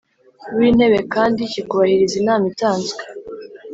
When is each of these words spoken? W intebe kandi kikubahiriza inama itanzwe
W 0.57 0.59
intebe 0.69 0.99
kandi 1.13 1.39
kikubahiriza 1.51 2.15
inama 2.21 2.45
itanzwe 2.53 3.01